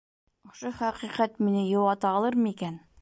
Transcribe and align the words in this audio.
Ошо 0.51 0.71
хәҡиҡәт 0.79 1.37
мине 1.49 1.61
йыуата 1.67 2.13
алыр 2.21 2.39
микән? 2.47 2.83